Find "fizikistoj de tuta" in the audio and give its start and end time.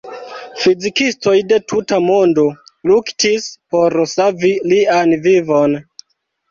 0.61-2.01